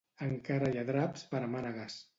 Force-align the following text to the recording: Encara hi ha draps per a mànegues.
Encara 0.27 0.71
hi 0.71 0.81
ha 0.83 0.87
draps 0.89 1.29
per 1.35 1.45
a 1.47 1.55
mànegues. 1.57 2.05